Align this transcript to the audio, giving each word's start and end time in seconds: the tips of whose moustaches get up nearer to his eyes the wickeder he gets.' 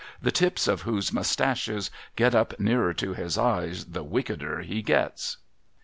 the 0.19 0.31
tips 0.31 0.67
of 0.67 0.81
whose 0.81 1.13
moustaches 1.13 1.91
get 2.15 2.33
up 2.33 2.59
nearer 2.59 2.91
to 2.91 3.13
his 3.13 3.37
eyes 3.37 3.85
the 3.85 4.01
wickeder 4.03 4.61
he 4.61 4.81
gets.' 4.81 5.37